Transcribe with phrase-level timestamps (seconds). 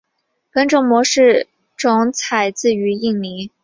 [0.51, 1.45] 本种模式
[1.77, 3.51] 种采自于印尼。